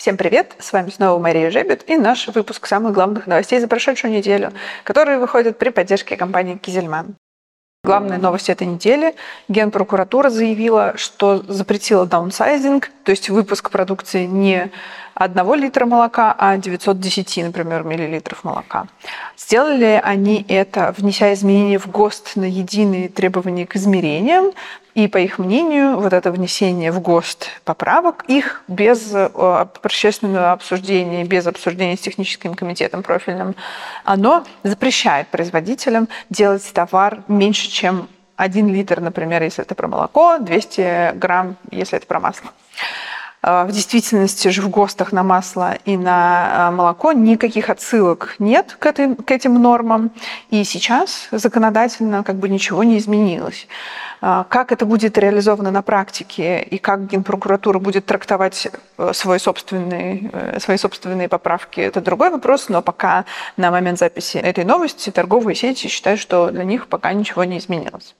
[0.00, 0.54] Всем привет!
[0.58, 4.50] С вами снова Мария Жебет и наш выпуск самых главных новостей за прошедшую неделю,
[4.82, 7.16] которые выходят при поддержке компании Кизельман.
[7.84, 9.14] Главная новость этой недели.
[9.48, 14.70] Генпрокуратура заявила, что запретила даунсайзинг, то есть выпуск продукции не
[15.20, 18.86] 1 литра молока, а 910, например, миллилитров молока.
[19.36, 24.52] Сделали они это, внеся изменения в ГОСТ на единые требования к измерениям,
[24.94, 31.24] и, по их мнению, вот это внесение в ГОСТ поправок, их без э, общественного обсуждения,
[31.24, 33.54] без обсуждения с техническим комитетом профильным,
[34.04, 41.12] оно запрещает производителям делать товар меньше, чем 1 литр, например, если это про молоко, 200
[41.16, 42.50] грамм, если это про масло.
[43.42, 48.76] Э, в действительности же в ГОСТах на масло и на э, молоко никаких отсылок нет
[48.78, 50.10] к, этой, к этим нормам.
[50.50, 53.66] И сейчас законодательно как бы ничего не изменилось.
[54.20, 58.68] Э, как это будет реализовано на практике и как Генпрокуратура будет трактовать
[59.12, 62.68] свой собственный, свои собственные поправки, это другой вопрос.
[62.68, 63.24] Но пока
[63.56, 68.14] на момент записи этой новости торговые сети считают, что для них пока ничего не изменилось.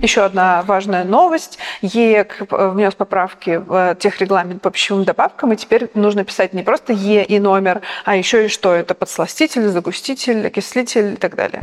[0.00, 1.58] Еще одна важная новость.
[1.82, 7.24] ЕЭК внес поправки в техрегламент по пищевым добавкам, и теперь нужно писать не просто Е
[7.24, 11.60] и номер, а еще и что это подсластитель, загуститель, окислитель и так далее.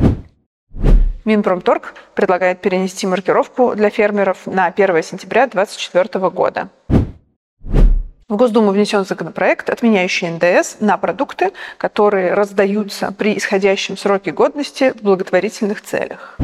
[1.24, 6.68] Минпромторг предлагает перенести маркировку для фермеров на 1 сентября 2024 года.
[8.28, 15.02] В Госдуму внесен законопроект, отменяющий НДС на продукты, которые раздаются при исходящем сроке годности в
[15.02, 16.36] благотворительных целях.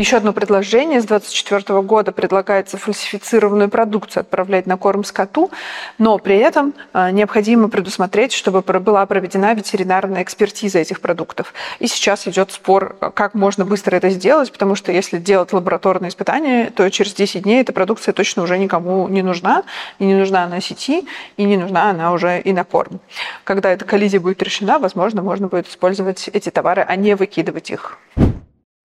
[0.00, 1.02] Еще одно предложение.
[1.02, 5.50] С 2024 года предлагается фальсифицированную продукцию отправлять на корм скоту,
[5.98, 11.52] но при этом а, необходимо предусмотреть, чтобы была проведена ветеринарная экспертиза этих продуктов.
[11.80, 16.70] И сейчас идет спор, как можно быстро это сделать, потому что если делать лабораторные испытания,
[16.70, 19.64] то через 10 дней эта продукция точно уже никому не нужна,
[19.98, 23.00] и не нужна она сети, и не нужна она уже и на корм.
[23.44, 27.98] Когда эта коллизия будет решена, возможно, можно будет использовать эти товары, а не выкидывать их.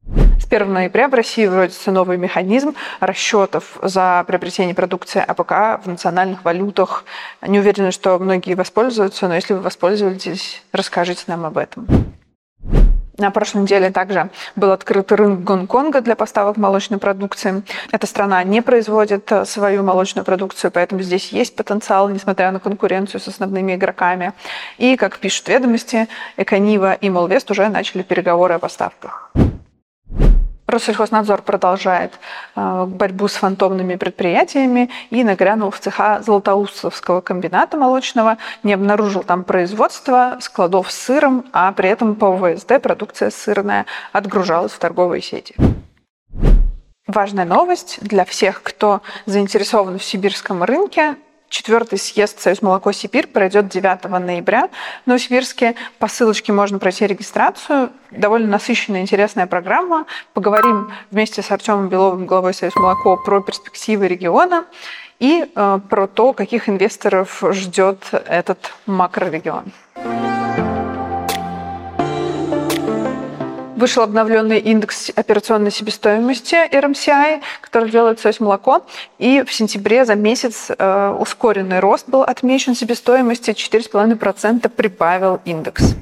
[0.07, 6.45] С 1 ноября в России вводится новый механизм расчетов за приобретение продукции АПК в национальных
[6.45, 7.03] валютах.
[7.41, 11.88] Не уверена, что многие воспользуются, но если вы воспользуетесь, расскажите нам об этом.
[13.17, 17.63] На прошлой неделе также был открыт рынок Гонконга для поставок молочной продукции.
[17.91, 23.27] Эта страна не производит свою молочную продукцию, поэтому здесь есть потенциал, несмотря на конкуренцию с
[23.29, 24.33] основными игроками.
[24.77, 29.31] И, как пишут ведомости, Эконива и Молвест уже начали переговоры о поставках.
[30.67, 32.13] Россельхознадзор продолжает
[32.55, 39.43] э, борьбу с фантомными предприятиями и нагрянул в цеха Златоустовского комбината молочного, не обнаружил там
[39.43, 45.55] производства складов с сыром, а при этом по ВСД продукция сырная отгружалась в торговые сети.
[47.07, 51.15] Важная новость для всех, кто заинтересован в сибирском рынке.
[51.50, 54.69] Четвертый съезд «Союз молоко Сибирь» пройдет 9 ноября
[55.03, 55.75] в Новосибирске.
[56.00, 57.91] По ссылочке можно пройти регистрацию.
[58.11, 60.06] Довольно насыщенная, интересная программа.
[60.33, 64.66] Поговорим вместе с Артемом Беловым, главой «Союз молоко», про перспективы региона
[65.19, 69.72] и э, про то, каких инвесторов ждет этот макрорегион.
[73.75, 78.86] Вышел обновленный индекс операционной себестоимости RMCI, который делает союз молоко.
[79.19, 83.52] И в сентябре за месяц э, ускоренный рост был отмечен себестоимости.
[83.52, 85.96] 4,5% прибавил индекс.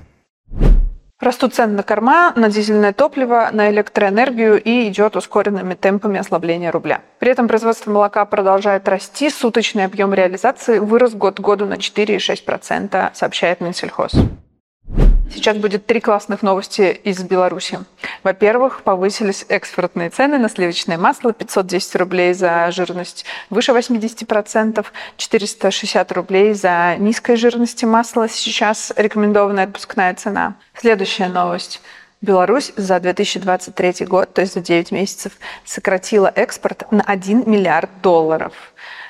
[1.20, 7.02] Растут цены на корма, на дизельное топливо, на электроэнергию и идет ускоренными темпами ослабления рубля.
[7.20, 13.62] При этом производство молока продолжает расти, суточный объем реализации вырос год году на 4,6%, сообщает
[13.62, 14.14] Минсельхоз.
[15.32, 17.80] Сейчас будет три классных новости из Беларуси.
[18.24, 21.34] Во-первых, повысились экспортные цены на сливочное масло.
[21.34, 24.86] 510 рублей за жирность выше 80%,
[25.18, 28.30] 460 рублей за низкой жирности масла.
[28.30, 30.56] Сейчас рекомендованная отпускная цена.
[30.76, 31.82] Следующая новость.
[32.22, 35.34] Беларусь за 2023 год, то есть за 9 месяцев,
[35.66, 38.54] сократила экспорт на 1 миллиард долларов.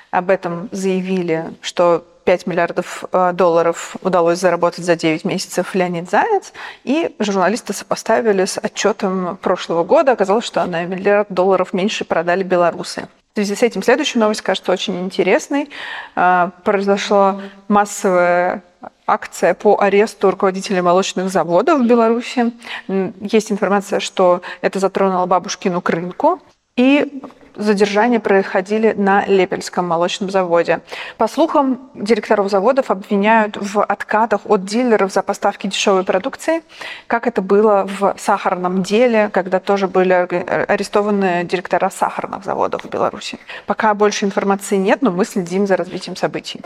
[0.10, 6.54] Об этом заявили, что 5 миллиардов э, долларов удалось заработать за 9 месяцев Леонид Заяц,
[6.84, 10.14] и журналисты сопоставили с отчетом прошлого года.
[10.14, 13.08] Оказалось, что на миллиард долларов меньше продали белорусы.
[13.34, 15.70] В связи с этим следующая новость кажется очень интересной.
[16.16, 18.64] Э, произошла массовая
[19.08, 22.52] акция по аресту руководителей молочных заводов в Беларуси.
[22.88, 26.42] Есть информация, что это затронуло бабушкину крынку.
[26.76, 27.22] И
[27.56, 30.80] задержания происходили на Лепельском молочном заводе.
[31.18, 36.64] По слухам, директоров заводов обвиняют в откатах от дилеров за поставки дешевой продукции,
[37.08, 43.40] как это было в сахарном деле, когда тоже были арестованы директора сахарных заводов в Беларуси.
[43.66, 46.62] Пока больше информации нет, но мы следим за развитием событий.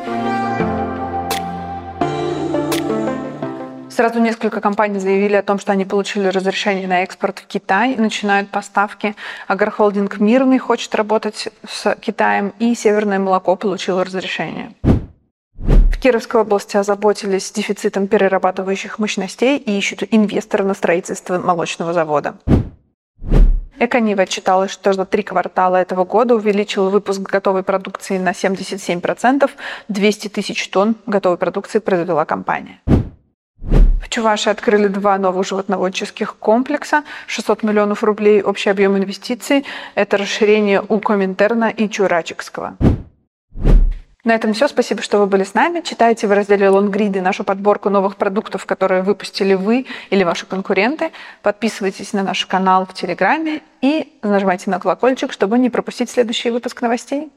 [3.98, 8.52] Сразу несколько компаний заявили о том, что они получили разрешение на экспорт в Китай начинают
[8.52, 9.16] поставки.
[9.48, 14.76] Агрохолдинг «Мирный» хочет работать с Китаем, и «Северное молоко» получило разрешение.
[15.56, 22.36] В Кировской области озаботились дефицитом перерабатывающих мощностей и ищут инвестора на строительство молочного завода.
[23.80, 29.50] Эконива отчиталась, что за три квартала этого года увеличил выпуск готовой продукции на 77%,
[29.88, 32.80] 200 тысяч тонн готовой продукции произвела компания.
[34.02, 39.66] В Чувашии открыли два новых животноводческих комплекса, 600 миллионов рублей общий объем инвестиций.
[39.96, 42.78] Это расширение у Коминтерна и Чурачекского.
[44.28, 44.68] На этом все.
[44.68, 45.80] Спасибо, что вы были с нами.
[45.80, 51.12] Читайте в разделе «Лонгриды» нашу подборку новых продуктов, которые выпустили вы или ваши конкуренты.
[51.44, 56.82] Подписывайтесь на наш канал в Телеграме и нажимайте на колокольчик, чтобы не пропустить следующий выпуск
[56.82, 57.32] новостей.